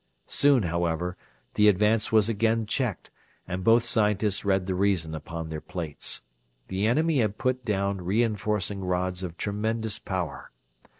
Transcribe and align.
Soon, 0.25 0.63
however, 0.63 1.15
the 1.53 1.67
advance 1.67 2.11
was 2.11 2.27
again 2.27 2.65
checked, 2.65 3.11
and 3.47 3.63
both 3.63 3.85
scientists 3.85 4.43
read 4.43 4.65
the 4.65 4.73
reason 4.73 5.13
upon 5.13 5.49
their 5.49 5.61
plates. 5.61 6.23
The 6.69 6.87
enemy 6.87 7.19
had 7.19 7.37
put 7.37 7.63
down 7.63 8.01
re 8.01 8.23
enforcing 8.23 8.83
rods 8.83 9.21
of 9.21 9.37
tremendous 9.37 9.99
power. 9.99 10.49